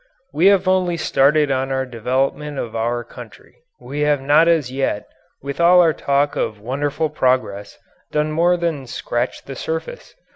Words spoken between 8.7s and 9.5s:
scratch